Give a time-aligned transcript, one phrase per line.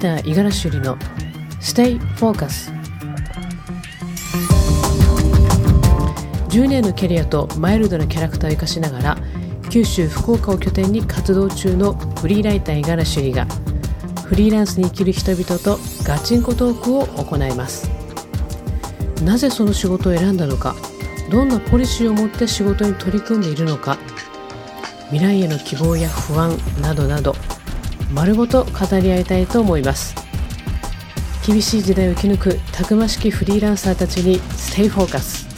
[0.00, 0.96] ター五十嵐ゆりの
[1.60, 2.72] Stay Focus
[6.48, 9.18] 10年のキャリアとマイルドなキャラクターを生かしながら
[9.68, 13.46] 九州福岡を拠点に活動中のフリーライター五十嵐ゆりが
[14.24, 17.90] フリーランスに生きる人々とガチンコトークを行います。
[19.24, 20.74] なぜその仕事を選んだのか
[21.30, 23.98] どんなポリシーを持って仕事に取り組んでいるのか
[25.10, 27.34] 未来への希望や不安などなど
[28.12, 30.14] 丸ごと語り合いたいと思います。
[31.46, 35.48] 厳しい時代を生き抜くたくましきフリーランサーたちに Stay Focus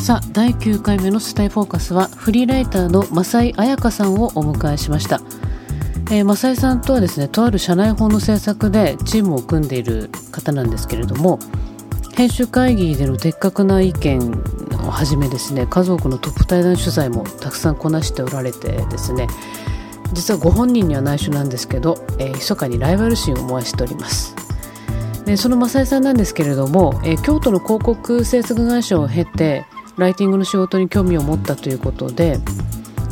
[0.00, 5.20] さあ第9回目の Stay Focus はフリーライターの正井彩香さんをお迎えしました。
[6.10, 11.38] えー、正井さんとはですねとある社内報の制作でチームを組んでいる方なんですけれども
[12.16, 14.42] 編集会議での的確な意見
[14.88, 19.28] をはじめですね家族のトップ対談取材もたくさんこなしておられてですね
[20.12, 24.34] 実はご本人には内緒なんですけど、えー、密かにライバル心を燃やしております。
[25.26, 29.66] でその増井さんなんですけれども、えー、京都の広告制作会社を経て
[29.98, 32.38] ライティングの仕事に興味を持ったということで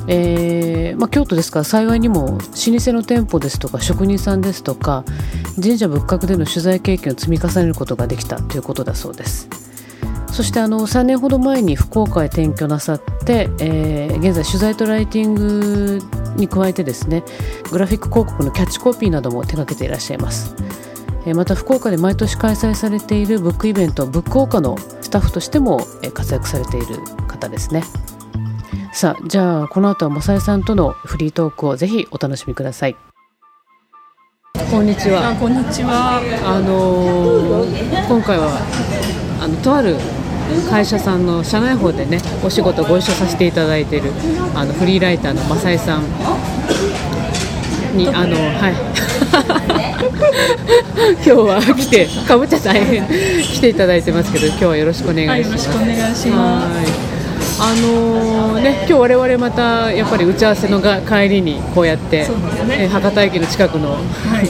[0.09, 5.05] えーまあ、京都ですから幸いにも老舗の店舗ですとか職人さんですとか
[5.61, 9.66] 神社仏閣での取材経験を積み重ねることができたということだそうです。
[10.37, 15.99] そしてあの3年ほど前に福岡へ転居なさって、えー、現在取材とライティング
[16.37, 17.25] に加えてですね
[17.71, 20.55] グラフィック広告のキャッチコピーなども手掛けていらっしゃいます。
[21.35, 25.81] また福岡で毎年開催されているブックイベントブックオーカのスタッフとしても
[26.13, 27.83] 活躍されている方ですね。
[28.93, 32.97] さあじゃあこの後はもさえさんとのフリートークをぜひお楽しみください。
[34.71, 35.35] こんにちは。
[35.41, 36.21] こんにちは。
[36.45, 38.61] あのー、今回は
[39.41, 39.97] あのとある
[40.71, 44.11] 会社さんの社内法でねお仕事ご一緒させていただいている
[44.55, 46.03] あのフリーライターの正江さん。
[47.97, 48.75] にあのはい。
[51.25, 53.07] 今日は来てかぶっちゃ大変。
[53.07, 57.06] 来ていただいてますけど今日はよろしくお願いします、はい、よろしくお願いします
[57.59, 62.85] あのー、ね、今日我々またやっぱり打ち合わせのが帰りにこうやって、ね。
[62.85, 63.97] え博多駅の近くの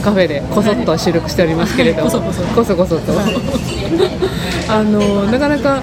[0.02, 2.20] カフェでこそっと収録しておりますけれども、はい、
[2.54, 3.12] こそこそと、
[4.68, 5.82] あのー、なかなか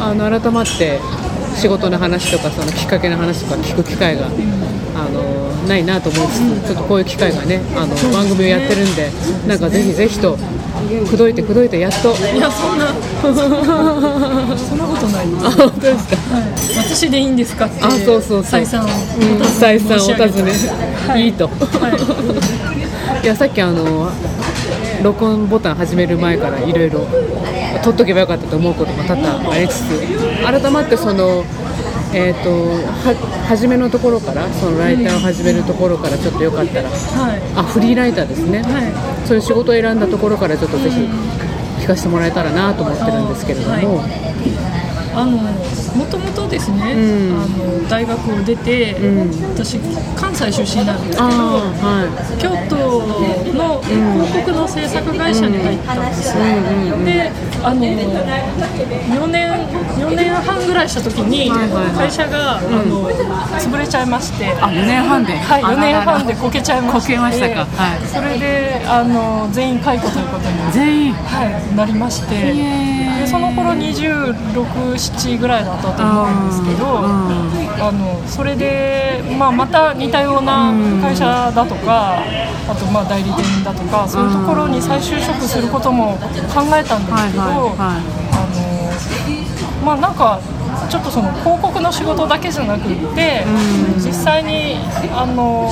[0.00, 0.98] あの改まって
[1.54, 9.08] 仕事の話とかそのきっかけの話とか聞く機会が、あのー、ないなと思いつつ、ちょっとこういう機会がねあの番組をやってるんで
[9.46, 10.36] なんかぜひぜひと
[11.04, 12.08] 口説いて口説いてやっと。
[12.10, 12.94] いやそんな。
[13.20, 16.44] そんなことないあ本当ですか、はい、
[16.76, 18.86] 私でいいんですかってあそうそう再三
[19.58, 20.52] 再三お尋ね、
[21.06, 21.52] はい、いいと、は
[23.20, 24.10] い、 いやさっきあの
[25.02, 27.06] 録音ボタン始める前からいろいろ
[27.82, 29.82] 取っとけばよかったと思うことも多々ありつつ
[30.44, 31.44] 改まってその
[32.12, 33.14] えーと、は
[33.48, 40.96] 初めのところからそのライターを始めるところからちょっとよかったら、はい、あフリーライターですね、はい、そういう仕事を選んだところからちょっとぜひ
[41.82, 43.98] 聞かせてもらえたらなと思ってるんですけれども。
[43.98, 44.30] はい
[45.14, 49.78] あのもともとですね、うん、あの大学を出て、うん、私
[50.16, 52.76] 関西出身なんですけど、はい、京都
[53.56, 56.36] の広告の制作会社に入ったんです。
[56.36, 56.44] よ、
[56.96, 57.30] うん、で
[57.62, 59.50] あの4年
[60.00, 61.50] 4年半ぐらいした時に
[61.96, 63.10] 会社が、あの
[63.58, 64.50] 潰れちゃいまして。
[64.60, 65.36] あ4年半で？
[65.36, 67.20] はい4年半でこけちゃいまして。
[67.20, 72.52] ましたか、はい、それであの全員解雇ということに全員、はい、なりまして
[73.20, 74.34] でその頃26
[74.94, 80.72] 7ぐらいだったと思うんですけど、あのそれで、まあ、また似たような
[81.02, 82.22] 会社だとか、
[82.68, 86.16] あとまあ代理店だとかそういうところに再就職することも
[86.48, 87.42] 考えたんですけど、
[87.78, 88.00] あ
[88.56, 90.40] のまあなんか
[90.88, 93.44] ちょっとその広告の仕事だけじゃなくって、
[93.96, 94.76] 実際に
[95.12, 95.68] あの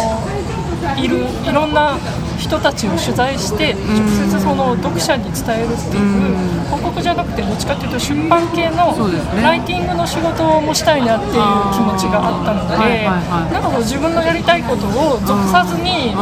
[0.99, 1.97] いるいろんな
[2.39, 8.95] 人たちを取材して直接その読者に伝えるっていう広告じゃなくてどっちかっていうと出版系の
[9.43, 11.33] ライティングの仕事もしたいなっていう
[11.75, 13.05] 気持ちがあったので
[13.53, 16.15] なんかこう自分のやりたいことを属さずに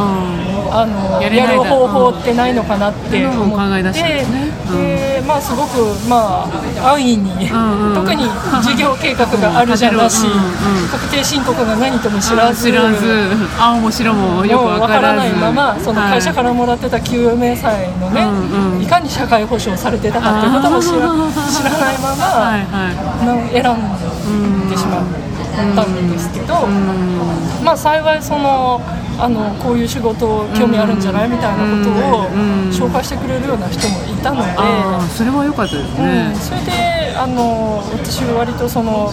[0.69, 3.93] あのやる方法ってないのかなって思って
[4.67, 6.43] でまあすごくま
[6.83, 7.47] あ安易に
[7.95, 8.23] 特に
[8.63, 10.25] 事業計画があるじゃなし
[10.91, 12.67] 確定申告が何とも知らず。
[13.59, 22.89] 青も白もよくわからないままその会社からもらってた給与明細のね、いかに社会保障されてたかっていうことも知ら知らないまま、はいは
[23.47, 25.05] い、選んでしまっ
[25.75, 26.67] たんですけど、
[27.63, 28.81] まあ幸いその。
[29.19, 32.29] あのこういう仕事興味あるんじゃないみたいなことを
[32.69, 34.53] 紹介してくれるような人もいたので、
[35.09, 36.71] それは良かったですね、それで
[37.17, 39.11] あの私割とその、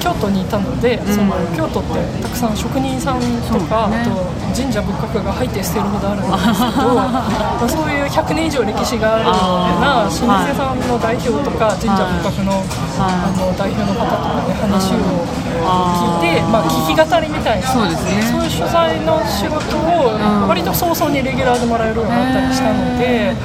[0.00, 4.00] 京都にいたので、その京都ってたくさん職人さんとか、ね。
[4.00, 7.22] あと神社仏閣が入って捨てるほどあるんですけど ま
[7.62, 9.34] あそういう100年以上歴史があるよう
[9.80, 12.62] な老舗さんの代表とか神社仏閣の,、
[12.98, 17.90] あの代表の方とかで話を聞いて、まあ、聞き語りみたいなそうね。
[17.90, 20.18] いう取材の仕事を
[20.48, 23.36] 割と早々にレギュラーでもらえるようになったりしたので、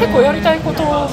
[0.00, 1.08] 結構やりたいことが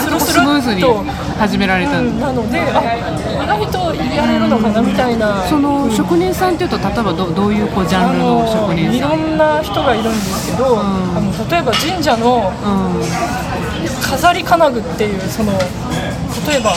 [0.00, 0.80] スルススムーズに。
[0.80, 1.04] ルっと。
[1.38, 2.96] 始められたうんなのであ
[3.44, 9.10] 意外とやれるのかなみたいな、その職人さんっていうと例えばどどういうこうジャあンルの職人さん？
[9.10, 10.82] ろんな人がいるんですけど、あ
[11.20, 13.04] の例えば神社のうん。
[14.00, 15.58] 飾り金具っていうその例
[16.56, 16.76] えばこ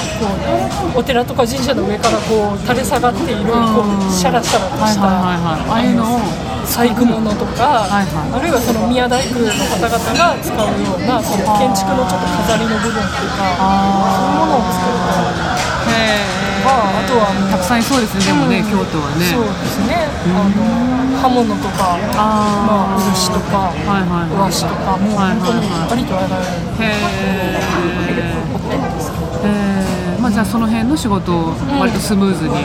[0.96, 6.20] うお寺とか神社の上からこう垂れ下がっているこうシャラシャラとしたああいうのを
[6.68, 8.38] 細工物とか、はいはい。
[8.38, 15.16] あるいはその宮大工の方々が使うようなその建築のちょっと飾りの部分っていうかそういうものを作ると
[15.96, 16.28] へ
[16.62, 16.68] か
[17.00, 19.32] あとはえたくさんいそうですねでもね、京都はね。
[19.32, 20.06] そうですね。
[20.28, 20.60] あの
[21.18, 26.38] 刃物とかまあ、漆とかはいはいはい和紙とかもうはい本当にありとあら
[26.78, 26.92] ゆ
[28.14, 29.77] るへえ
[30.28, 32.56] まあじゃあその辺の仕事を割とスムーズに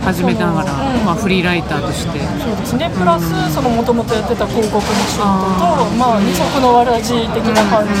[0.00, 0.72] 始めながら、
[1.04, 2.18] まあ、フリーライターとして。
[2.40, 2.88] そうですね。
[2.96, 5.28] プラスそのもともとやってた広告の仕事
[5.60, 8.00] とまあ二足のわらじ的な感じで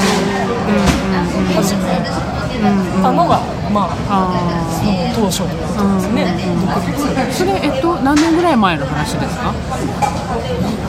[1.52, 2.00] 始め
[3.04, 4.32] たのがまああ
[4.72, 6.24] その当初のことですね。
[6.64, 7.04] 独立。
[7.20, 9.52] あそれえっと何年ぐらい前の話ですか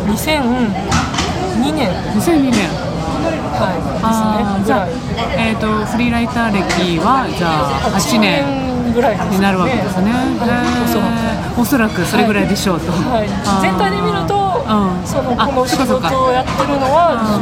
[0.07, 2.94] ？2002年2002年
[3.25, 4.87] はいじゃあ
[5.37, 10.11] えっ、とフリーライター歴はじゃあ8年ぐらいになるわけですね。
[10.11, 12.91] はいおそらくそらくそれぐらいでしょうと。
[12.91, 13.27] はい。
[13.45, 13.61] あー。
[13.61, 15.95] 全体で見るとうんそのあこの仕事
[16.25, 17.39] をやってるのは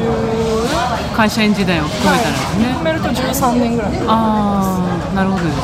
[1.16, 2.66] 会社員時代を含めたらですね。
[2.78, 3.92] 含めると13年ぐらい。
[4.08, 4.78] あ
[5.12, 5.64] あ、なるほどですね。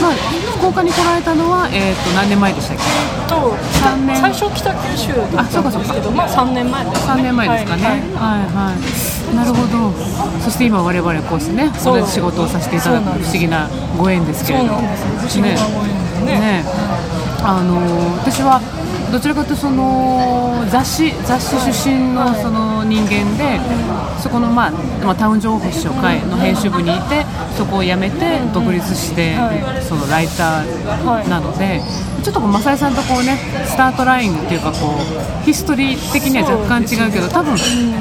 [0.00, 0.12] まあ
[0.60, 2.84] 福岡に来られたのはえっ、と何年前でしたっけ？
[3.32, 4.16] と三年。
[4.20, 7.84] 最初北九州だったんですけどまあ3年前です3年前ですかね。
[7.84, 7.94] はい。
[7.96, 8.74] はいは
[9.32, 9.36] い。
[9.36, 9.92] なるほど。
[10.44, 11.98] そして今我々こうしてねそう。
[12.00, 14.70] 同じ仕事をさせていただく不思議なご縁ですけれども。
[14.70, 15.08] そうなんですよ。
[15.16, 16.40] 不思議なご縁ですね。
[16.40, 16.64] ね
[17.42, 17.80] あの
[18.18, 18.60] 私は
[19.10, 23.58] どちらかというとその雑誌雑誌出身のその人間で、
[24.22, 24.70] そこの、まあ
[25.02, 27.24] まあ、タウン情報誌会の編集部にいて
[27.56, 29.82] そこを辞めて独立して、はい。
[29.82, 31.80] そのライターなので、
[32.22, 33.36] ちょっとこう正井さんとこうね
[33.66, 37.56] スタートラインっていうかこうヒストリー的には若干違うけど多分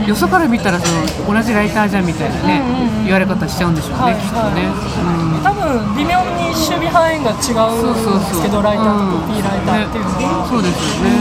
[0.08, 0.88] よそから見たらそ
[1.24, 2.62] の同じライターじゃんみたいなね、
[3.04, 4.68] 言われ方しちゃうんでしょうね、はいきっとね。
[5.24, 11.16] うん多分微妙に守備範囲が違うんですけどライターとコピーライターっていうのは、そうですよね。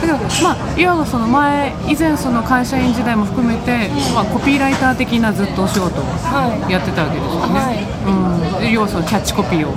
[0.00, 7.84] だからまあいわばその前以前その会社員時代も含めて、まあコピーライター的なずっとお仕事をはいやってたわけですよね。
[8.08, 8.60] うん。
[8.64, 9.76] で要はそのキャッチコピーを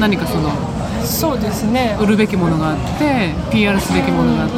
[0.00, 0.48] 何かその
[1.04, 1.96] そうですね。
[2.00, 4.56] 売るべきものがあって、PR すべきものがあって、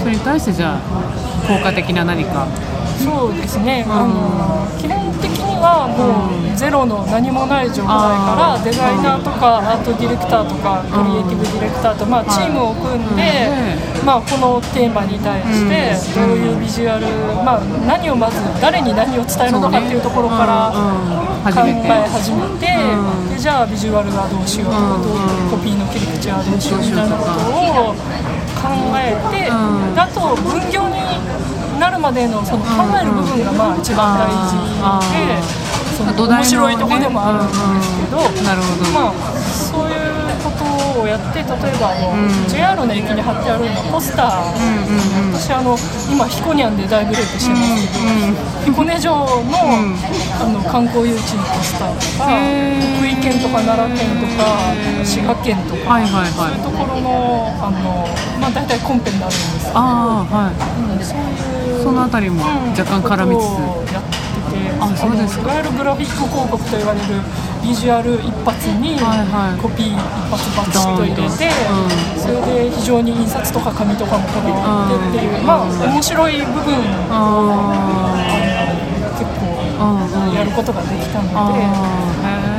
[0.00, 0.80] それに対してじゃあ
[1.46, 2.46] 効果的な何か。
[2.96, 13.50] そうですね、あの基本的にはもうゼロの何もない状態からデザイナーとかアートディレクターとかクリエイティブディレクターとまあチームを組んで、
[14.04, 17.06] まあ、このテーマに対してどういうビジュアル、
[17.44, 20.72] まあ、何をまず誰に何を伝えるのかっていうところから
[21.44, 22.66] 考え始めて、
[23.30, 27.30] でじゃあビジュアルはどうしようとか、どういうコピーの切り口はどうしようみたいなこと
[27.92, 27.94] を
[28.56, 29.94] 考えて、うん。
[29.94, 30.98] であと分業に
[31.86, 35.38] なるまでのその考える部分がまあ一番大事あで、
[35.94, 38.90] その面白いところでもあるんですけど、なるほど。
[38.90, 41.46] まあそういうことをやって例え
[41.78, 42.10] ばあの、
[42.50, 45.78] JR の駅に貼ってあるポスター、私あの
[46.10, 49.30] 今彦根で大ブレイクしてますけど、彦根城の,、
[50.42, 52.34] あの観光誘致のポスターとか
[52.98, 54.42] 福井県とか奈良県とか
[55.06, 56.02] 滋賀県とか。
[56.02, 58.10] そういうところのあの、
[58.42, 60.90] まあ、大体コンペになるんですけど、はい。
[60.90, 61.55] うんそういう
[61.86, 62.42] そのあたりも
[62.76, 63.94] 若干絡みつつ。
[63.94, 65.54] やっててあそうですか。
[65.54, 67.06] いわゆるグラフィック広告と言われる
[67.62, 68.98] ビジュアル一発に
[69.62, 71.46] コピー一発バチッと入れて、
[72.18, 75.64] それで非常に印刷とか紙とかもこだわってっていう、まあ
[75.94, 78.18] 面白い部分をあ
[79.14, 79.46] 結構。
[80.34, 81.36] やることができたので。
[81.38, 81.66] あ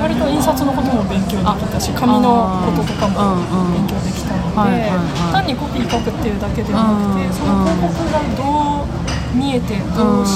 [0.07, 3.43] 割と印刷のことも勉強できたし紙のこととかも
[3.75, 4.87] 勉強できたのはいで
[5.33, 8.76] 単にコピー書くっていうだけではなくうんてその広告がどう
[9.33, 10.31] 見えてどうし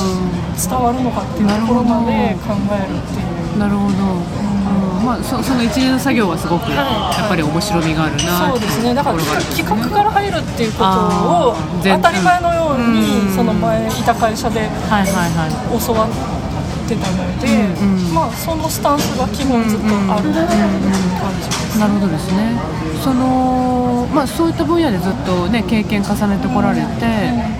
[0.69, 3.55] 伝わるのかっていうところまで考えるっていう。
[3.55, 3.97] ーなるほど。
[3.97, 5.05] うん。
[5.05, 7.19] まあそその一連の作業はすごくはい。
[7.19, 8.49] やっぱり面白みがあるな。
[8.51, 8.93] そうですね。
[8.93, 12.93] だから企画から入るっていうことを当たり前のよううん。
[12.93, 14.69] にその前いた会社で。
[15.85, 16.40] 教わって
[16.95, 18.13] ってたので、うんうん。
[18.13, 20.47] まあそのスタンスが基本ずっとある感
[21.39, 22.59] じです、なるほどですね。
[23.03, 26.85] その、まあ、そういった分野でずっと、ね、経験重ねてこられて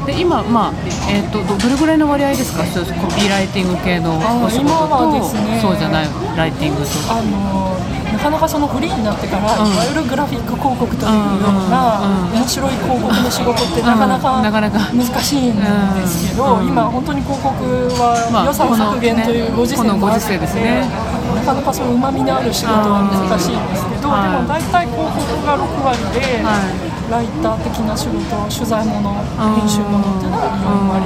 [0.05, 0.73] で今、まあ
[1.09, 2.63] えー、とどどれぐらいの割合ですか？
[2.63, 2.69] コ
[3.15, 5.59] ピーライティング系のお仕事と、ね。
[5.61, 6.07] そうじゃない
[6.37, 6.89] ライティングと。
[7.09, 7.70] あの
[8.11, 9.71] なかなかそのフリーになってから、うん。
[9.71, 12.01] いわゆるグラフィック広告というような、
[12.33, 14.43] 面白い広告の仕事ってなかなかうん。
[14.43, 14.79] なかなか。
[14.93, 15.63] 難しいんで
[16.07, 16.67] すけど、うん。
[16.67, 17.53] 今本当に広告
[17.97, 24.21] まあは予算削減というご時世もあなかなかそういううまみのある仕事は難しいんですけど、うん。
[24.21, 29.11] でも大体広告が6割で、はいライター的な仕事取材もの
[29.59, 31.03] 編集ものっていうのが4割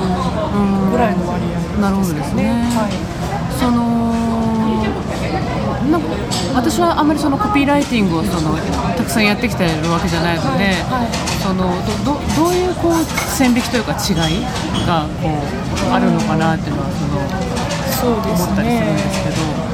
[0.91, 2.45] ぐらいの割合なるほどですね
[2.77, 2.93] はい。
[3.57, 4.44] その
[5.91, 6.07] なんか
[6.55, 8.57] 私はあまりそのコピーライティングをその
[8.95, 11.69] たくさんやってきてるわけじゃないので、はいはいその
[12.03, 14.41] どどどういうこう線引きというか違い
[14.87, 19.65] がこうあるのかなっていうのはそのそうです思ったりするんねですけど。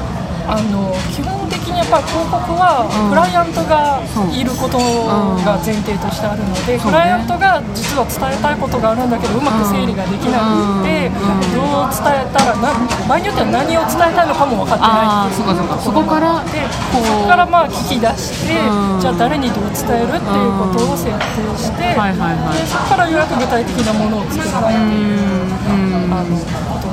[0.44, 1.41] あの基本的
[1.72, 3.10] にやっぱり広告はうん。
[3.10, 4.00] クライアントが
[4.32, 4.76] いること
[5.44, 11.56] が前提としてあるので、クライアントが実は伝えたいことがあるんだけどうまく整理ができなくて、うん。
[11.56, 12.76] どう伝えたらな
[13.08, 15.08] 場合によっては何を伝えたいのかも分かってない。
[15.08, 16.60] ああそうかそこからで
[16.92, 19.00] そこからまあ聞き出して、うん。
[19.00, 21.16] じゃあ誰にどう伝えるっていうことを設定
[21.56, 21.96] して、で
[22.68, 25.48] そこからようやく具体的なものを作らないっていう、
[26.12, 26.36] あの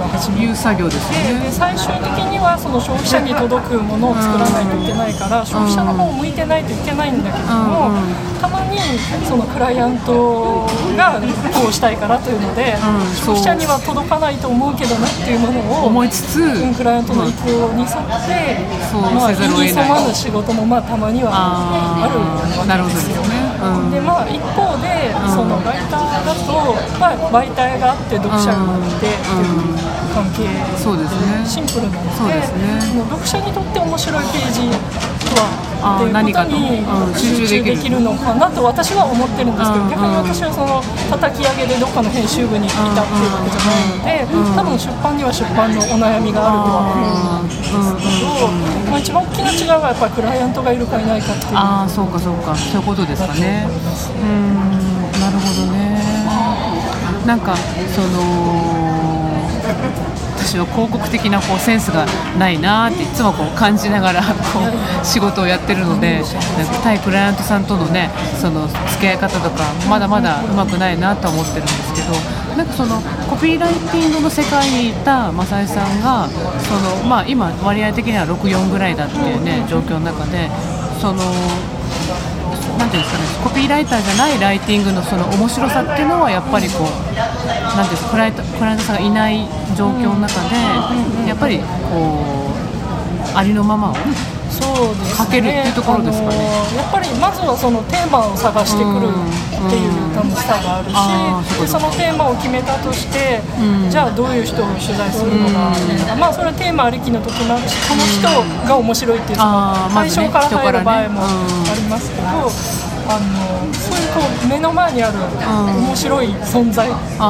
[0.07, 1.39] 始まる作業ですね。
[1.43, 7.91] で最終的にはその消費者に届くものを作らないといけないから消費者の方を向いてないといけないんだけども
[8.39, 8.79] たまに
[9.27, 10.65] そのクライアント
[10.95, 11.19] が
[11.53, 12.75] こうしたいからというので
[13.19, 16.39] 消費者には届かないと思うけどなっていうものを思いつつ、
[16.77, 18.63] クライアントの意向に沿って
[18.95, 23.49] まあせざるを得ない意に染まぬ仕事もまあたまにはあるーなるほどですよね。
[23.91, 29.78] でまあ、一方で、そのライターだと、まあ、媒体があって読者があってっていう
[30.19, 30.43] 関係。
[30.75, 31.45] そうですね。
[31.47, 32.81] シンプルなのでそうですね。
[32.81, 34.67] その読者にとって面白いページ
[35.79, 37.99] あーはっていう何かことにうん集中できる。
[37.99, 48.47] のかなと私は思ってるんですけどうん逆に私はその叩き上げでどっかの編集部にいたっていうわけじゃないので多分出版には出版のお悩みがあるとは思うんですけど、
[48.91, 51.51] まあ、一番大きな違いはやっぱりクライアントがいるかいないかっていう。
[51.55, 52.55] ああそうかそうか。
[52.55, 53.67] そういうことですかね。
[53.67, 55.11] うーん。
[55.19, 55.99] なるほどね。
[57.25, 57.53] なんか
[57.93, 58.78] その
[60.49, 62.07] 私は広告的なこうセンスが
[62.39, 66.23] ないなっていつもこう感じながらこう仕事をやってるので
[66.81, 68.09] 対クライアントさんとのね
[68.41, 72.17] その付き合い方とかまだまだうまくないなと思ってるんですけど
[72.57, 72.97] なんかその
[73.29, 76.27] コピーライティングの世界にいた正井さんが
[76.65, 80.49] その、まあ、今割合的には64ぐらいだっていうね状況の中で
[80.99, 81.21] その
[82.77, 90.55] なんていうんですかね、コピーライターじゃないライティングのその面白さっていうのはやっぱりこう、なんていうんですかクライアントクライアントさんがいない状況の中で、
[91.27, 91.65] やっぱりこ
[93.33, 93.95] うありのままを、
[94.59, 95.17] そうですね。
[95.17, 96.35] かけるっていうところですかね。
[96.75, 103.89] やっぱりまずはそのテーマを探してくるっていう楽しさがあるし、そのテーマを決めたとして、うん。
[103.89, 105.73] じゃあどういう人を取材するのか、
[106.19, 117.25] まあそれはテーマありきの時もあるしこの人が面白いっていうその対あーまずね象から入る場合人もありますけど、あのそういうこう目の前にある面白い存在っていうの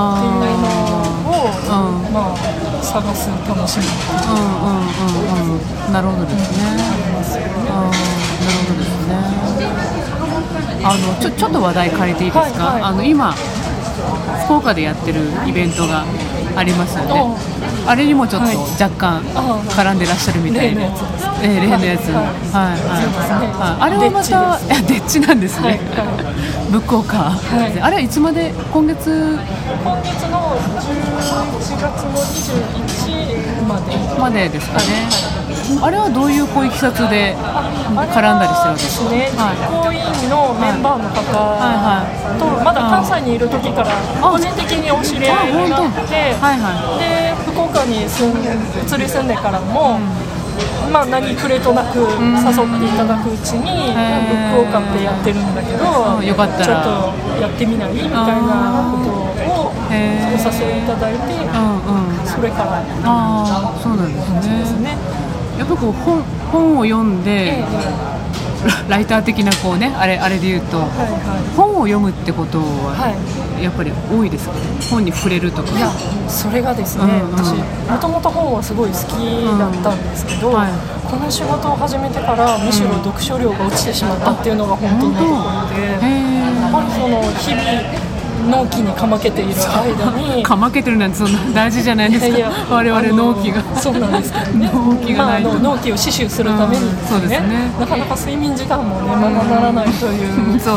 [1.30, 2.38] を、うんまあ
[2.84, 4.28] 探す楽しみう。
[4.28, 7.19] んうんうんうん、なるほどですね。
[7.70, 7.94] あー
[8.46, 9.14] なるほどですね。
[10.82, 12.64] あのちょちょっと話題変えていいですか？
[12.66, 13.34] はいはいあの今
[14.46, 16.04] 福岡でやってるイベントが
[16.56, 17.38] ありますよねお。
[17.90, 20.82] あれにもちょっとはい若干あ絡んでらっしゃるみたいで。
[20.82, 22.10] 例のやつですええ例のやつ。
[22.12, 23.08] ははいいはい。
[23.54, 24.32] はいあれはまたい
[24.70, 25.68] やデッチなんですね。
[25.68, 25.80] はい
[26.72, 27.78] ブックオーカー。
[27.78, 28.54] いあれはいつまで？
[28.74, 29.38] 今月
[29.84, 34.84] 今月の11月の21までまでですかね。
[35.82, 39.10] あれはどういうこういきさつで絡んだりしてるんですか？
[39.14, 39.62] ね、はい。
[39.62, 42.02] 実行委員のメンバーの方は
[42.40, 47.00] と、まだ関西にいる時から個人的にお知り合いになって、はいはい。
[47.00, 50.00] で福岡に住ん移り住んでからも、
[50.92, 52.10] まあ、何くれとなく誘っ
[52.82, 54.72] ていただくうちに、ブックオー。
[54.72, 56.66] カーってやってるんだけど、うんよかったら。
[56.66, 56.84] ちょっ
[57.38, 58.22] とやってみないみたいな
[58.92, 59.32] ことを
[59.70, 62.28] お誘いいただいて、うんうん。
[62.28, 62.84] それから。
[63.06, 64.30] ああ、そうなんです
[64.80, 64.98] ね。
[65.60, 67.66] やっぱこう本本を読んえでえ
[68.90, 73.64] ラライター的なこうねあれあれで言うとはいは本を読むってこといははい。
[73.64, 74.62] やっぱり多いですかね？
[74.90, 75.78] 本に触れるとか。
[75.78, 75.92] いや
[76.30, 77.44] それがですね、うんうん。
[77.44, 77.52] 私
[77.92, 79.20] もともと本はすごい好き
[79.60, 80.56] だったんですけど、うん。
[80.56, 80.72] はい。
[81.04, 86.56] この仕事を始めてからむしろ読書量が落ちてしまったっていうのが本当のところで、へえ。
[86.64, 87.68] やっぱりその日々
[88.50, 90.44] 納期にかまけている間に。
[90.44, 92.38] かまけてるなんてそんな大事じゃないですか。
[92.38, 93.62] いや我々納期が。
[93.76, 94.70] そうなんですけどね。
[94.74, 95.50] 納期がないと。
[95.50, 100.72] まあ、納期を死守するためにですうんそうですね,、ねなかなか睡眠時間もねままならないという状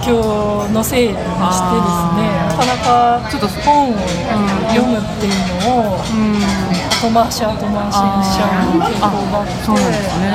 [0.00, 2.36] 況のせいにしてですね。
[2.48, 3.94] なかなかちょっと本を
[4.68, 6.76] 読むっていうのをうん。
[6.96, 9.64] 後回し後回しにしちゃう傾向があって。
[9.64, 10.32] そうなんですね。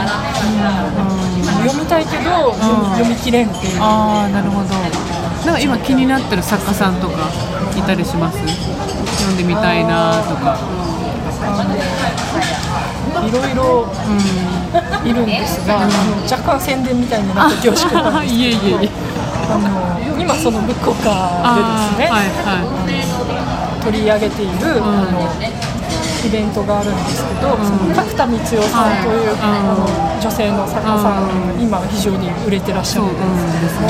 [0.97, 1.67] うん。
[1.67, 3.81] 読みたいけど、読み読み切れんっていう。
[3.81, 5.10] ああなるほど
[5.45, 7.29] なんか今気になってる作家さんとか
[7.77, 8.37] いたりします？
[8.37, 10.57] 読んでみたいなとか。
[13.21, 13.87] いろいろ
[15.05, 15.91] いるんですが、あの
[16.23, 18.89] 若干宣伝みたいになって恐縮なんです いえいえいえ。
[19.51, 21.09] あの今そのブックオカ
[21.43, 21.55] あ
[21.97, 25.27] でですね、ーはいは取り上げている、あの
[26.25, 29.37] イベントがあるんですけど、その角田光代さんという、はい。
[29.41, 29.89] あの
[30.21, 33.13] 女性の作家さん、今非常に売れてらっしゃるんで
[33.69, 33.89] すけど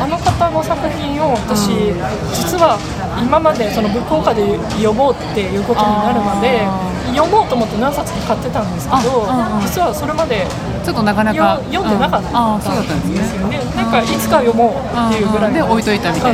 [0.00, 1.92] あの方の作品を私、
[2.32, 2.80] 実は
[3.20, 6.64] 今までそのブックオカで読もうっていうことになるまで
[7.12, 9.28] 読もうと思って何冊か買ってたんですけど、
[9.60, 10.48] 実はそれまでい
[10.80, 12.32] ちょっとなかなかよ読んでなかった。
[12.64, 13.60] そうだったんんですよね。
[13.76, 15.76] なんかいつか読もうっていうぐらいの感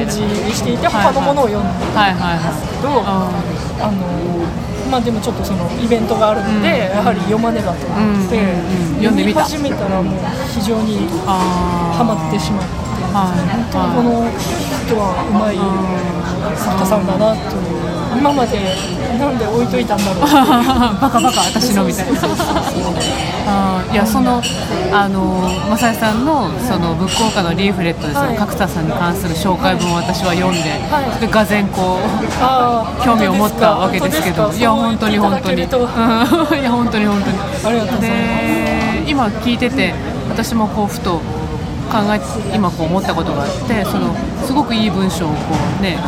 [0.07, 2.55] じにしていて他のものを読んではいはいはい。
[2.79, 4.07] けど、あの
[4.87, 9.11] まあでもちょっとそのイベントがあるので、やはり読まねばと思って、うんうんうん。
[9.11, 9.43] 読んでみた。
[9.43, 10.15] 始めたらもう
[10.55, 12.86] 非常にあハマってしまって、はい
[13.17, 15.57] 本当にこの人はうまい
[16.57, 17.87] 作家さんだなという
[18.19, 18.59] 今まで
[19.19, 20.21] なんで置いといたんだろう。
[21.01, 22.13] バカバカ私のみたいな。
[23.93, 24.43] いやその
[24.93, 28.37] あの正江さんのそのブックオーカーのリーフレットでそのはい。
[28.37, 31.21] 角田さんに関する紹介文を私は読んで、はい。
[31.21, 34.51] でがぜんこう興味を持ったわけですけど。
[34.53, 35.63] いや本当に本当に。
[35.63, 35.69] いや
[36.71, 37.39] 本当に本当に。
[37.65, 38.27] ありがとうございます。
[39.05, 39.95] で今聞いてて
[40.29, 41.21] 私もこうふと
[41.87, 42.21] 考え
[42.55, 44.15] 今こう思ったことがあってその
[44.45, 45.37] すごくいい文章をこ
[45.79, 45.99] うね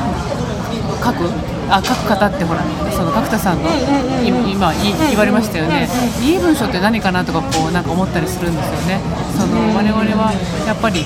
[1.04, 1.30] 書く
[1.70, 4.76] あ書く方ってほらその角田さんのい今い
[5.10, 5.88] 言われましたよね。
[6.22, 9.00] いい文章って何かなとかこうなんか思ったりするんですよね。
[9.38, 10.32] その我々は
[10.66, 11.04] やっぱり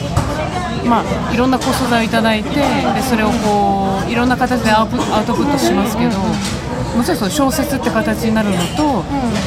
[0.89, 4.97] まあいろんなご素材をいただいてでそれをこういろんな形でアウト
[5.35, 6.17] プットしますけど
[6.97, 9.03] もちろんその小説って形になるのと、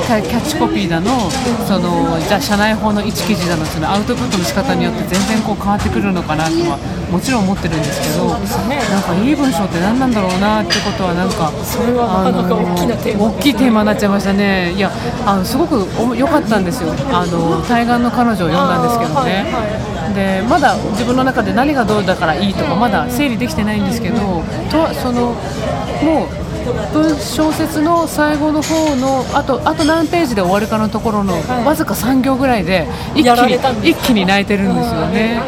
[0.08, 1.30] キャッチコピーだの
[1.68, 6.78] そのじゃあ社内法の一記事だのそのアウトプットの仕方によって全然こう変わってくるのかなとは
[7.12, 8.34] もちろん思ってるんですけど
[8.68, 8.78] ね。
[8.90, 13.26] なんかいい文章って何なんだろうなってことはなんかそれはなかなか大きなテーマ。
[13.26, 14.74] 大きいテーマになっちゃいましたね。
[14.74, 14.92] いや
[15.26, 16.94] あのすごくお良かったんですよ。
[17.14, 19.46] あの対岸の彼女を読んだんですけどね。
[20.16, 25.36] でまだ自分の中で何がどうだからいいとかまだ整理できてないんですけどとその
[26.04, 26.45] もう文
[27.20, 31.34] 小説の最後の方のあとあと何ページで終わるかのところの、
[31.66, 35.42] わずか3行ぐらいで一気に一気に泣いてるんですよね。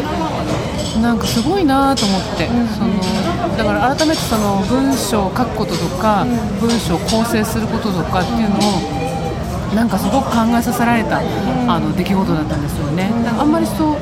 [1.02, 6.26] なんかすごいなと思って、そのだから改めてその文章を書くこととか、
[6.60, 13.12] 文章を構成することとかっていうのをなんかすごく考えさせられた、あの出来事だったんですよね。
[13.38, 13.96] あんまりそう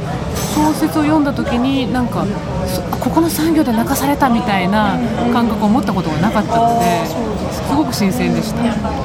[0.55, 2.25] 小説を読んだ時になんか
[2.65, 4.97] そここの産業で泣かされたみたいな
[5.33, 7.05] 感覚を持ったことがなかったので
[7.51, 9.04] すごく新鮮でした。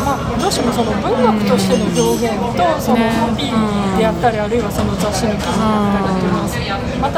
[0.00, 3.12] まあ、どうしてもその文学としての表現とそのね。
[3.12, 6.48] コピーであったり、あるいはその雑誌の記事であったりっていうのは
[6.96, 7.12] ま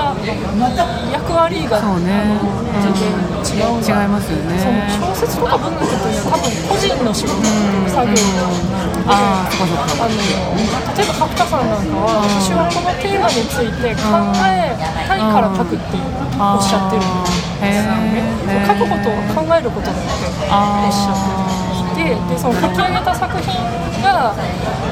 [0.74, 0.82] た
[1.14, 2.10] 役割が、そうね。
[2.10, 3.14] あの全然
[3.46, 4.90] 違う違いますよそのね。
[4.98, 9.70] 小説とか文学というのは多分個人の仕事っていう作業なので、あの
[10.98, 14.74] 例えば角田さんなんかは、私はこのテーマについて考え
[15.06, 15.94] たいから書くって
[16.34, 17.22] おっしゃってるん
[17.62, 18.34] ですよね。
[18.66, 21.53] 書くことを考えることだっておっしゃっていて
[22.04, 23.56] でその書き上げた作品
[24.04, 24.36] が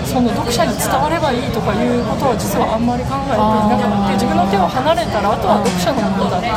[0.04, 6.56] その読者に伝わればいいとかいうことは実はあんまり考えていなくて自分の手を離れたらあとは読者のものだっていう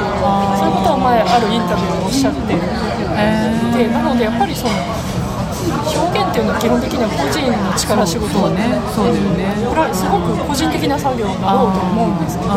[0.56, 4.72] そういうことを前あるインタビューでおっしゃっていてなのでやっぱりその
[5.66, 9.52] 表現っていうのは基本的には個人の力仕事そうね、そうだよね。
[9.68, 12.54] これはすごく個人的な作業だろうと思うんですけど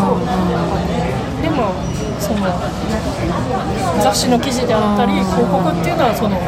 [1.42, 1.74] でも
[2.20, 2.46] その
[4.02, 6.38] 雑誌の記事であったり広告っていうのはその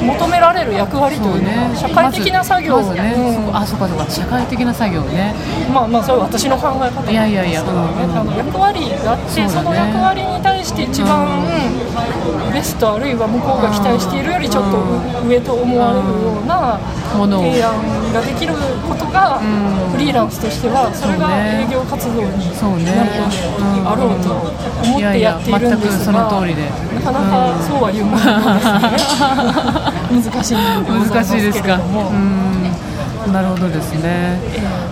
[0.00, 1.70] 求められる役割というね。
[1.76, 2.76] 社会的な作業。
[2.76, 3.14] まずまずね、
[3.48, 3.56] うん。
[3.56, 5.34] あ、そこそこ、社会的な作業ね。
[5.72, 7.68] まあまあそれは私の考え方いやいやいや、うん。
[7.68, 11.46] うんあの役割があってそ,、の役割に対して一番、
[12.52, 16.80] ベストあるいは向こうが期待しているよりちょっと上と思われるような
[17.16, 17.44] ものを。
[17.44, 18.54] 提案ができる
[18.88, 19.38] ことが、
[19.92, 22.84] フリーランスとしてはそれが営業活動にそうね。
[22.86, 26.70] なるのであろうと思ってやっているんですがいやいや全くその通りで。
[26.94, 28.24] なかなかそうは言うもので
[28.98, 29.20] す
[30.14, 30.30] ね。
[30.32, 30.56] 難しい。
[30.56, 31.78] 難しいですか。
[33.32, 34.40] なるほどですね、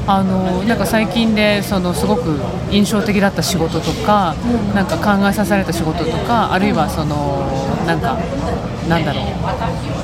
[0.06, 2.38] あのなんか最近でそのすごく
[2.70, 4.34] 印象的だった仕事とか、
[4.74, 7.46] なんか考えさせられた仕事とかあるいはその
[7.86, 8.16] なんか
[8.88, 9.24] なんだろう、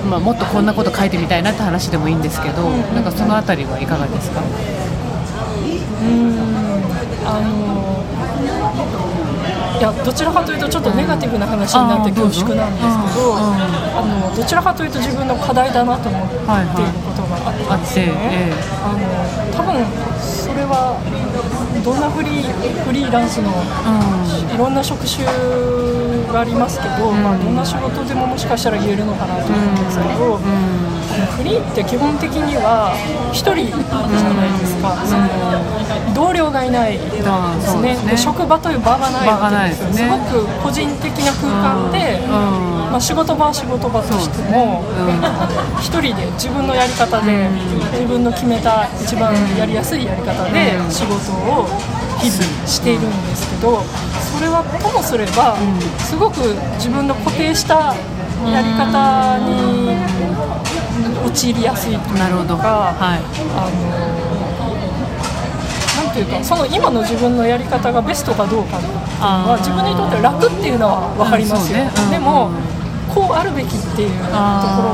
[0.06, 4.40] まあ、もっとこんなこと書いてみたいなって話でもいいんですけど、なんかそのあたりはいかがですか？
[4.40, 6.34] うん。
[7.26, 8.04] あの
[9.74, 16.44] いやどちらかというとちょっとネガティブな話になって恐縮なんですけど、あのどちらかというと自分の課題だなと思っている
[17.02, 18.52] ことがあったんですよね。
[18.84, 19.00] あの
[19.50, 19.84] 多分
[20.20, 21.00] それは
[21.84, 23.52] どんなフリーフリーランスの
[24.54, 25.22] いろんな職種
[26.32, 30.38] がありますけど、まあ、どんな仕事でももしかしたら言えるのかなと思うんですけど、
[31.36, 32.96] フリーって基本的には
[33.32, 37.20] 1人じゃないですか、その同僚がいないで
[37.60, 37.96] すね。
[38.08, 42.18] で職場という場がないわけですすごく個人的な空間で、
[42.94, 44.86] まあ、仕事場は仕事場としても、
[45.82, 47.50] 1人で自分のやり方で、
[47.90, 51.66] 自分の決めた一番やりやすいやり方で仕事を
[52.22, 55.58] 日々しているんですけどそれはともすれば、
[56.06, 56.38] すごく
[56.78, 57.98] 自分の固定した
[58.46, 59.98] やり方に
[61.34, 63.26] 陥りやすいというか、はい、
[63.58, 64.14] あの
[65.98, 69.00] なんていうかその今の自分のやり方がベストかどうかっていうの
[69.50, 71.90] は自分にとって楽っていうのは分かりますよ、ね。
[71.90, 72.52] うん、でも
[73.12, 74.34] こうあるべきっていうところ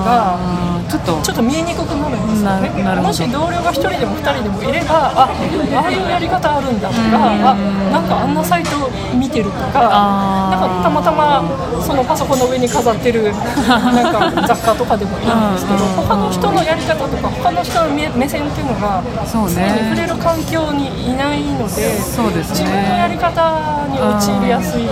[0.04, 2.68] がちょっとちょっと見えにくくなるんですよね。
[3.00, 7.54] もし同僚が1人でも2人でもいればあああいうやり方あるんだとか、あ
[7.92, 11.42] なんかあんなサイト見てるとかなんかたまたま
[11.80, 13.30] そのパソコンの上に飾ってる
[13.70, 24.88] なんか雑貨とかでもいいんですけど他の人のやり方とか他の人の目線っていうのが常に触れる環境にいないのでね、自分のやり方に陥りやすい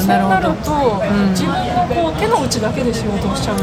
[0.00, 3.56] そうなると自分のこう手の内だけで仕事をしちゃう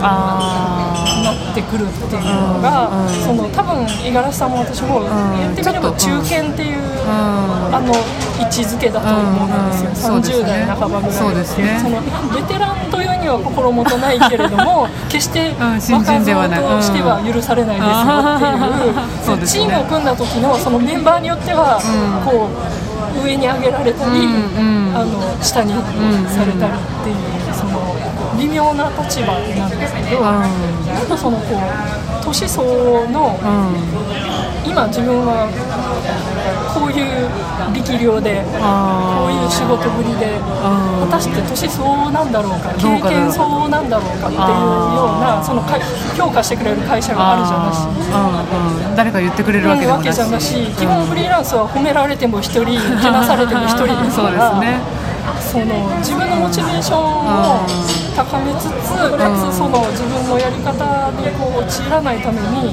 [1.24, 2.90] なってくるっていうのが、
[3.26, 5.02] その多分五十嵐さんも私も
[5.38, 7.94] 言ってみれば中堅っていう、あの
[8.42, 11.80] 位置づけだと思うんですよ、30代半ばぐらいそうですね。
[11.82, 12.02] その
[12.36, 21.78] ベテランというには心もとないけれども決して若造としては許されないですよっていう,、チームを組んだ時のそのメンバーによっては、
[22.26, 24.28] こう上に上げられたり、
[24.94, 25.74] あの下に
[26.28, 27.71] されたりっていう、
[28.42, 31.08] 微妙な立場なんですけど、なん。
[31.08, 33.38] かそのこう年相応の、
[34.66, 35.46] 今自分は
[36.74, 37.30] こういう
[37.74, 45.62] 力量でこういう仕事ぶりで果たして年相応なんだろうか経験相応なんだろうかっていうようなその
[46.18, 52.66] 評価してくれる会社があるじゃなし、うんうん、誰か言ってくれるわけじゃなし基本フリーランスは褒められても1人
[53.02, 55.02] けなされても1人ですから そうですね。
[55.52, 55.66] その
[56.00, 62.72] 自分のモチベーションを高めつつ、かつその自分のやり方にこう陥らないために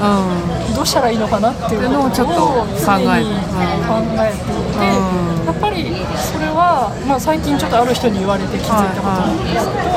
[0.74, 4.48] どうしたらいいのかなっていうことを常に考えて。
[4.48, 9.96] いて、やっぱりそれは、まあ、最近ちょっとある人に言われて気づいたことなんですけど、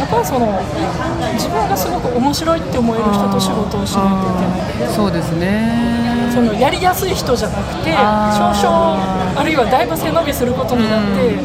[0.00, 0.48] やっぱりその
[1.36, 4.96] 自分がすごく面白いって思える人と仕事をしないといけない。
[4.96, 11.36] そうですねそのやりやすい人じゃなくて少々あるいはだいぶ背伸びすることになって、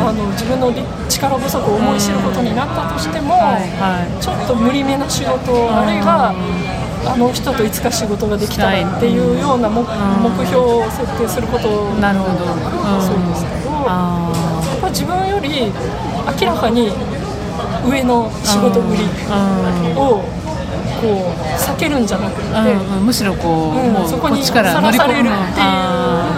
[0.00, 0.72] あの自分の
[1.08, 3.36] 力不足を思い知ることになったとしても、
[4.20, 6.32] ちょっと無理めな仕事あるいは
[7.08, 9.82] あの人といつか仕事ができたらっていうような目,、
[10.46, 12.44] 標を設定することなるほど、
[13.00, 15.72] そうですけど、やっぱ自分より
[16.40, 16.90] 明らかに
[17.88, 19.02] 上の仕事ぶり
[19.96, 20.22] を
[21.00, 25.64] こう避けるんじゃなくて、むしろこう、うん、もうそこにさらされるってい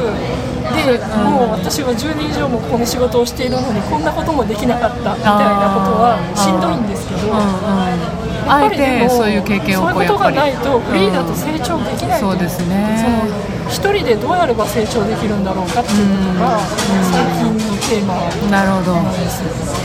[0.07, 0.21] う。
[0.71, 8.30] で、もう私は10年以上もこの仕事をしているのにこんなこともできなかったみたいなことはしんどいんですけど。
[8.51, 13.07] あえてそういう経験をそういうことがないとフリーだと成長できない、そうですね。
[13.69, 18.19] 一人でどうやれば成長できるんだろうかっていうのが最近のテーマ
[18.51, 18.99] なるほど。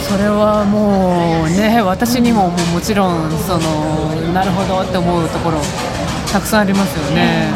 [0.09, 5.59] それはもうね私にもももちろんそのなるほどって思うところ
[6.31, 7.47] たくさんありますよね、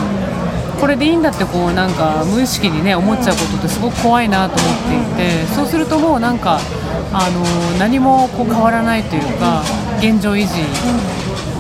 [0.80, 6.60] これでいいんだってこうなんか無意識にね思っちゃうことってすごく怖いなと思っていてそうするともうなんか
[7.12, 7.44] あの
[7.78, 9.64] 何もこう変わらないというか
[10.00, 10.64] 現状維持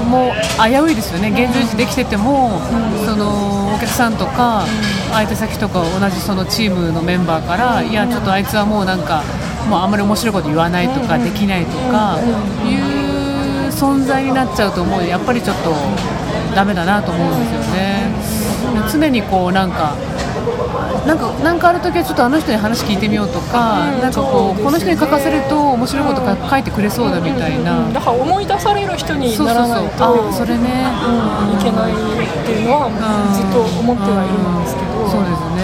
[0.06, 1.30] も危ういですよね。
[1.30, 2.60] 現状維持できてても
[3.06, 4.65] そのお客さんとか
[5.12, 9.23] 相手先とか同じそのチームのメンバーからいやちょっとあいつはもうなんか
[9.69, 12.17] もうあんまり面白いこと言わないとかできないとか
[12.65, 15.06] いう存在になっちゃうと思う。
[15.06, 15.73] やっぱりちょっと
[16.56, 18.10] ダメだなと思うんですよね。
[18.91, 19.95] 常にこうなんか
[21.06, 24.02] なんかなんかある時はちょっとあの人に話聞いてみようとか、うん。
[24.02, 24.63] なんかこうね。
[24.63, 27.94] この人に書かせると面白いことか書いてくれそうだみたいな、うん。
[27.94, 29.68] だから思い出される人にそうそうそう。
[29.68, 31.60] ならないとあそれね、うん。
[31.60, 31.96] いけないっ
[32.46, 32.89] ていうのは
[33.34, 35.63] ずっと思ってはいるんですけど、そうですね、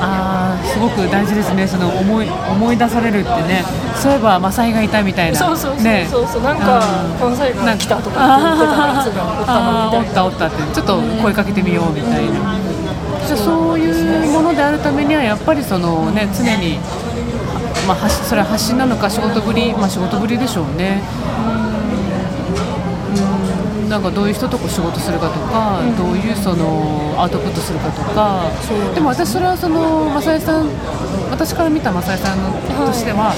[0.00, 1.66] ああすごく大事ですね。
[1.66, 3.64] その思い思い出されるってね。
[4.00, 5.38] そういえばマサイがいたみたいな。
[5.38, 6.42] そうそうそうねそうそう。
[6.42, 6.80] なんか
[7.20, 9.88] 関西が来たとかって言ってたやつがおったな。
[9.88, 10.62] あーおみいなったたおったって。
[10.74, 12.56] ちょっと声かけてみようみたいな、
[13.26, 16.76] じゃあそういうものであるためにはやっぱりそのね常に
[17.88, 21.00] まあ発それは発信なのか仕事ぶりまあ仕事ぶりでしょうね。
[23.80, 23.88] うん。
[23.88, 28.52] なんかどういう人とこう仕事するかとか、どういうそのアウトプットするかとか、
[28.94, 30.68] でも私それはその正江さん
[31.30, 32.38] 私から見た正江さん
[32.86, 33.32] としては、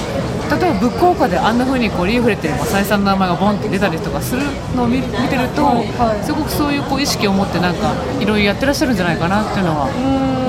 [0.59, 4.43] 例えばブックオーカーであんな風にこうリーフレットに正江さんの名前がボンって出たりとかする
[4.75, 5.83] のを見見てると、
[6.23, 9.89] すごくそういうこう意識を持ってなんかいろいろやってらっしゃるんじゃないかなっていうのは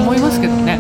[0.01, 0.79] 思いますけどね。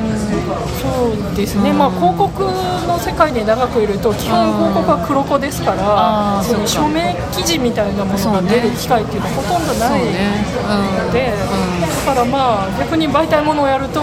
[0.84, 10.44] そうですね、まあ、広告の世界に長くいると基本広告は黒子ですからその署名記事みたいなものが出る機会っていうのはほとんどないそうね。
[10.68, 11.06] うん。
[11.06, 11.32] ので、
[11.80, 14.00] だからまあ逆に媒体ものをやると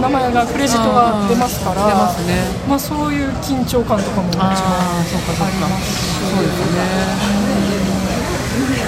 [0.00, 2.42] 名前がクレジットが出ますから、出ますね。
[2.68, 5.68] まあ、そういう緊張感とかももちろんああ、そうかそうか。
[5.68, 7.76] そうですね。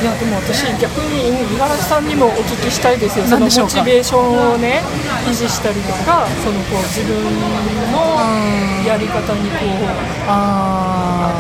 [0.01, 4.81] いやでも私逆に五十嵐さんにもお聞きしたいですよそのモチベーションをね
[5.27, 7.19] 維持したりとかそのこう自分
[7.91, 7.99] の
[8.87, 9.91] やり方にこう
[10.29, 11.35] あ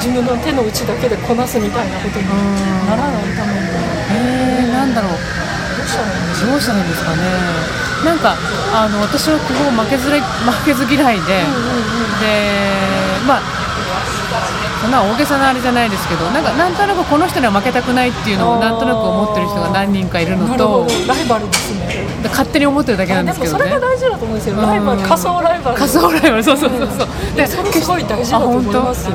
[0.00, 2.26] 自分の手の内だけでこなすみたいなことに
[2.88, 3.74] ならないためにあ、
[4.10, 5.12] えー、なんだろう。
[5.12, 5.18] ど
[5.84, 7.87] うしたらいいんでしょどうしたらいいんですかね。
[8.04, 8.36] なんか
[8.72, 11.42] あの私は基本負けずれ負けず嫌いで、
[12.20, 13.40] でまあ。
[14.80, 22.06] そんな大げさなあれじゃないですけどなんかなんとなくこの人には負けたくないっていうのをなんとなく思ってる人が何人かいるうのとライバルですね。
[22.22, 24.54] で勝手に思ってるだけなんでもそれですけどねが大事だと思うんですよ。
[24.54, 25.76] うんライバル仮想ライバル。
[25.76, 26.44] 仮想ライバル。
[26.44, 27.08] そうそうそうそう。
[27.36, 29.14] でそれすごい大事だと思いますよ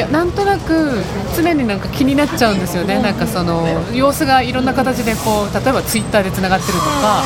[0.00, 1.02] やなんとなく
[1.36, 7.22] 常になんか気になっちゃうんですよね、なんかその様子がいろんな形でこう例えばツイッターでつながってるとか、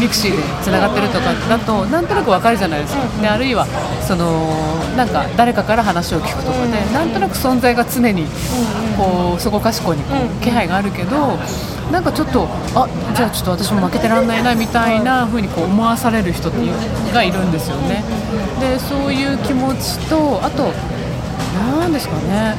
[0.00, 3.66] ミクシーでつながってるとかだとなんとなくわかるじゃないですか、であるいは
[4.06, 4.50] その
[4.96, 8.26] なんか誰かから話を聞くとかで、なんとなく存在が常に
[8.96, 11.38] こうそこかしこにこう気配があるけど。
[11.92, 16.72] なんかちょっとあじゃあちょっと私も負けてらんないなみたいな風にこう思わされる人っていう
[17.12, 18.02] がいるんですよね。
[18.58, 20.72] でそういう気持ちとあと
[21.54, 22.56] なんですかね。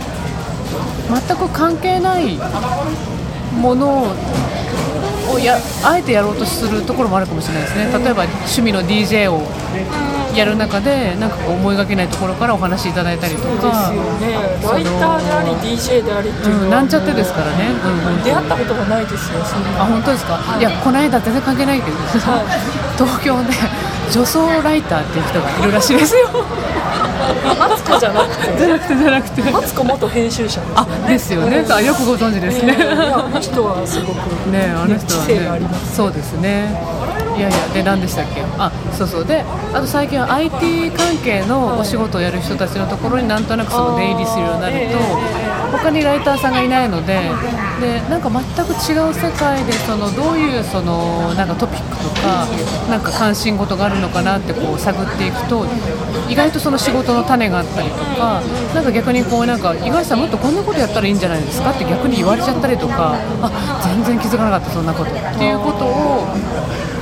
[1.28, 2.38] 全く関係ない
[3.62, 4.16] もの
[5.32, 7.86] をやあえてやろうとするところもあるかもしれないですね。
[7.86, 9.42] 例えば趣味の DJ を
[10.36, 14.34] やる中でなんかこう思いがけないところからお話しいただいたりとそうですかよね。
[14.64, 16.76] ライターであり DJ でありっていううん、のは。
[16.78, 19.84] なんちゃってですからね、うんうん、出会ったことがないですよそんな。
[19.84, 21.98] あ本当ですか、い、やこの間全然関係ないけど、
[22.98, 23.54] 東京で
[24.12, 26.30] 女装ライターっていう人がいるらしいですよ。
[27.60, 28.58] マツコじゃなくて？
[28.58, 29.52] じゃなくてじゃなくて。
[29.52, 34.18] マツコ元編集者あですよね、あよくご存知ですね、あの人はすごく
[34.52, 36.70] ねあの人はねそうですね。
[37.36, 38.42] いやいやで何でしたっけ？
[38.58, 39.26] あそうそう。
[39.26, 44.98] であと最近は IT 関係のお仕事をやる人たちのところになんとなくその出入りするようになると
[45.78, 47.32] 他にライターさんがいないので
[47.82, 52.48] でなんか全く違う世界でそのどういうそのなんかトピックとか
[52.90, 55.66] なんか関心事があるのかなってこう探っていくと
[56.30, 58.42] 意外とその仕事の種があったりとか
[58.74, 61.72] なんか逆にこうなんか五十嵐さんもっとこんなことやったらいいんじゃないですか？
[61.72, 66.26] って逆に言われちゃったりとかあ全然気づかなかったそんなことっていうことを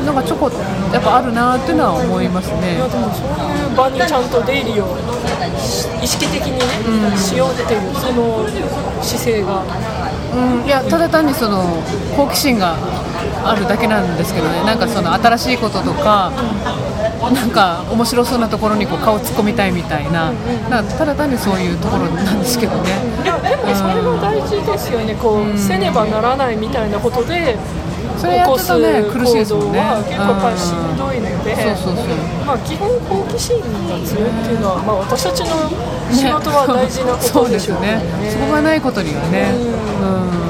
[0.05, 0.49] なんかちょこ
[0.91, 2.77] やっぱあるなっていうのは思いますね。
[2.81, 4.97] そういう場にちゃんと出入りを
[5.57, 8.43] し意識的にね、しようっていうその
[9.01, 9.63] 姿勢が
[10.35, 11.83] うん、いやただ単にその
[12.15, 12.75] 好奇心が
[13.45, 14.63] あるだけなんですけどね。
[14.63, 16.31] なんかその新しいこととか
[17.33, 20.31] なんか面白そうなところにこう顔突っ込みたいみたいな。
[20.69, 22.89] なんかただ単にそういうところなんですけどね。
[23.23, 25.15] いやでもそれも大事ですよね。
[25.15, 27.57] こう、せねばならないみたいなことで
[28.17, 29.80] それやってるとね苦しいですもんね。
[29.80, 32.06] は結構やっぱりしんどいので、そうそうそう。
[32.45, 35.69] まあ、基本好奇心が強いっていうのは、まあ、私たちの
[36.12, 37.99] 仕事は大事なことでしょうね。
[37.99, 38.32] そうですよね。
[38.32, 39.65] そこがないことにはね、う
[40.30, 40.43] ん。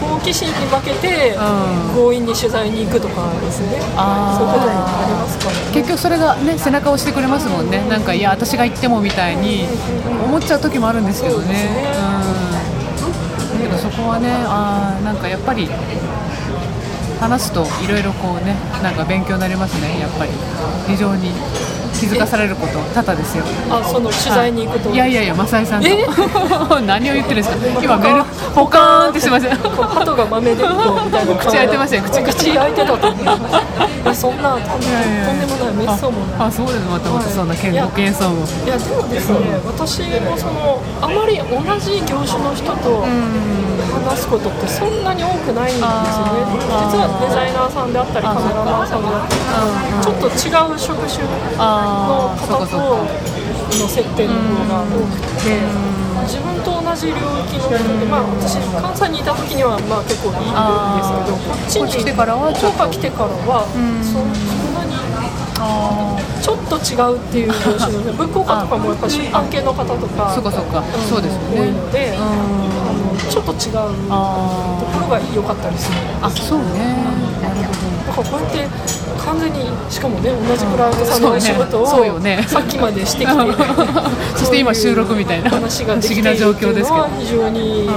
[0.00, 1.94] 好奇心に負けて、うん。
[1.94, 3.80] 強引に取材に行くとかですね。
[3.96, 4.38] あー。
[4.38, 5.72] そういうこともありますからね。
[5.72, 7.86] 結局それがね背中を押してくれますもんね。
[7.88, 9.64] なんかいや私が言ってもみたいに
[10.24, 11.84] 思っちゃう時もあるんですけどね。
[12.96, 13.12] そうん。
[13.54, 15.68] だけどそこはねあーなんかやっぱり
[17.20, 20.32] 話すといろいろこうねなんか勉強になりますねやっぱり。
[20.88, 21.30] 非常に
[21.94, 23.44] 気づかされること多々ですよ。
[23.70, 24.96] あその取材に行くと、い。
[24.96, 25.88] やいやいや正井さんと。
[26.80, 27.56] 何を言ってるんですか。
[27.82, 30.64] 今メールポカーンってしません鳩が豆で
[31.38, 32.22] 口開いてましたよ口。
[32.22, 34.86] 口開いてたと思ういやそんなとんで
[35.46, 36.48] もないめっそうもない。
[36.48, 36.78] あそうです。
[36.90, 38.66] またまたそんな健ご謙遜を。
[38.66, 43.04] いやでもですね私もそのあまり同じ業種の人と
[44.00, 45.88] 話すことってそんなに多くないんですよ
[46.32, 46.40] ね。
[46.56, 49.44] 実はデザイナーさんであったりカメラマンさんであったり
[50.00, 51.30] ちょっと違う職種の
[52.34, 55.60] 方との接点の方が多くて
[56.24, 60.52] 自分と同じ領域の人で、まあ、私関西にいた時にはまあ結構いるん
[60.96, 63.64] ですけどこっちに来てからは福岡来てからは
[64.04, 64.28] そん
[64.74, 65.00] なに
[66.40, 72.16] ちょっと違うっていう業種の文庫化とかもやっぱ出版系の方とかそうかそうか、そうです多いので、
[73.28, 73.80] ちょっと違うと
[74.86, 76.96] ころが良かったりするあそうね。
[77.42, 78.68] なるほどだからこうやって
[79.24, 79.58] 完全に
[79.90, 82.42] しかもね同じクラントさんの仕事をそうよね。
[82.48, 83.32] さっきまでしてきて
[84.36, 87.90] そして今収録みたいな話ができている不思議な状況ですけど非常に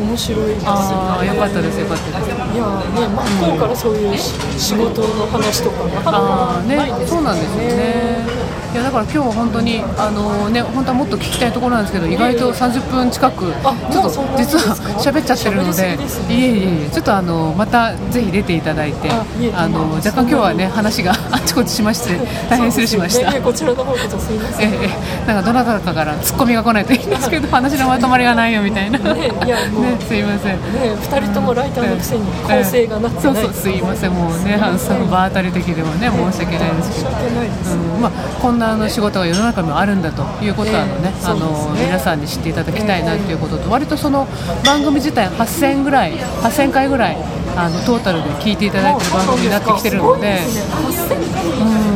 [0.00, 0.78] 面白いですよね。
[0.78, 2.30] ああよかったですよかったです。
[2.30, 2.64] いや
[3.06, 3.08] ね
[3.40, 8.26] 真っ向からそういうし仕事の話とかなかなかないですそうなんですよね
[8.72, 15.98] いやだから今日は本当にあのね本当はもっと聞きたいところなんですけど意外と30分近くあちょっと実は喋っちゃってるので
[16.32, 22.14] いえいえいえちょっとあのまたぜひ出ていただいてあのまあ若干今日はね話があっちこっちしまして
[22.48, 23.42] 大変失礼しました。
[23.42, 24.72] こちらの方こそすいません。
[24.72, 28.98] ええなんかどなたかからツッコミが来ないといいんですけど話のまとまりがないよみたいな。
[29.00, 30.00] ねねいやもう。
[30.00, 30.56] すいません。
[30.72, 33.42] ね二人ともライターのくせに構成がなってそうない。
[33.42, 34.12] そうすいません。
[34.12, 37.10] もうねあのその場当たり的でもね申し訳ないですけど。
[37.10, 37.74] 申し訳ないです。
[37.74, 38.00] うん。
[38.00, 40.92] まあ、こんなあの仕事が世の中にもあるんだということはね。
[41.04, 43.58] ええあの皆さんに知っていただきたいなということ。
[43.58, 44.28] と、割とその
[44.64, 47.16] 番組自体8000ぐらい8000回ぐらい
[47.56, 50.38] あのトータルで聞いていただいてる番組になってきてるので。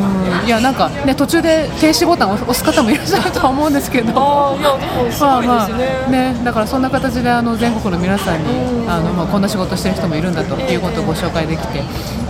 [0.09, 0.14] うん
[0.45, 4.13] いやなんかね途中で停止ボタンを押す方もいらっしゃるとは思うんですけど。
[4.15, 8.49] ああいやでもすごいですね,、ねだからそんな形であの全国の皆さんに
[8.89, 11.79] あの、まあ、こんな仕事してる人もいるんだということをご紹介できて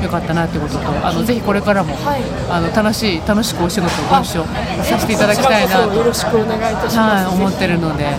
[0.02, 2.22] よかったなということとあのぜひこれからも、はい。
[2.50, 4.44] あの楽しい楽しくお仕事をご一緒
[4.84, 8.10] させていただきたいなこちらこそよと、ろしくお願いいたしはい、ます、思ってるので、は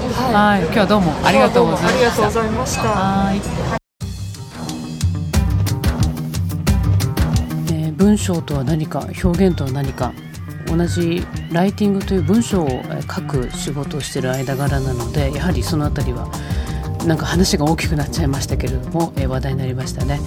[0.58, 3.85] い、今日はどうもあありがとうございまありがとうごした。
[8.06, 10.14] 文章とは何か表現とは何か
[10.68, 16.30] 同じライティングという文章を書く仕事をしている間柄なのでやはりそのあたりは
[17.08, 20.20] なんか話が大きくなっちゃいましたけれども、え話題になりましたね、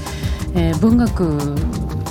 [0.55, 1.55] えー文学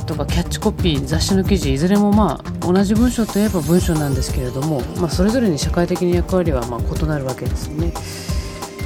[0.05, 7.91] とかキャッチコピー雑誌の記事いずれもまあ同じ文章といえば文章なんですけれども、まあ、それぞれに社会的な役割はま異なるわけですよね。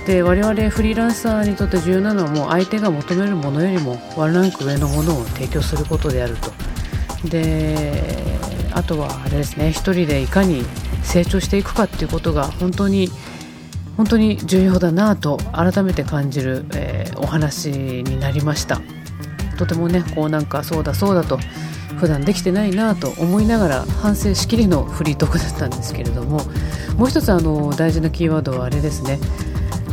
[0.05, 6.51] で我々フリーランサーにとって重要なのはもう相手が求めるものよりもワンランク上のものを提供することであると。
[7.29, 8.39] で
[8.73, 10.63] あとはあれですね一人でいかに
[11.03, 13.09] 成長していくかっていうことが本当に
[13.95, 18.81] 本当に重要だなと改めて感じる、えーお話になりました。
[19.57, 21.37] とてもねこうなんかそうだそうだと
[21.97, 26.41] 普段できてないなと思いながら反省しきりのフリートークだったんですけれども
[26.97, 29.19] もう一つあの大事なキーワードはあれですね。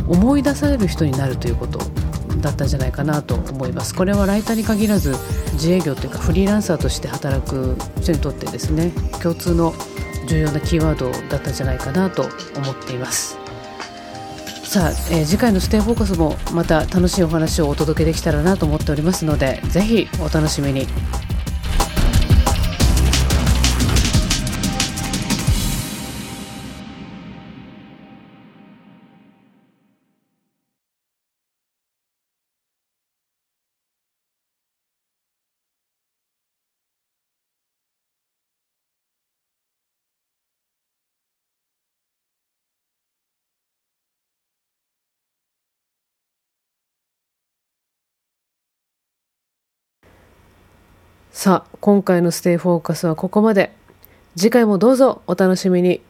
[0.09, 1.79] 思い出される人になるということ
[2.41, 3.93] だったんじゃないかなと思います。
[3.95, 5.15] これはライターに限らず
[5.53, 8.91] 自営業というかフリーランサーとして働く人にとってですね
[9.21, 9.73] 共通の
[10.27, 12.23] 重要なキーワードだったんじゃないかなと
[12.55, 13.37] 思っています。
[14.63, 20.87] さあ、えー次回のステイフォーカスもまた楽しいお話をお届けできたらなと思っておりますのでぜひお楽しみに。
[51.41, 53.71] さあ今回のステイフォーカスはここまで。
[54.35, 56.01] 次回もどうぞお楽しみに。